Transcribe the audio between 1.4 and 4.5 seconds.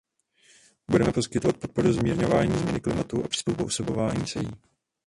podporu zmírňování změny klimatu a přizpůsobování se jí.